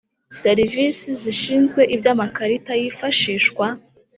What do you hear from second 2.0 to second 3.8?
amakarita yifashishwa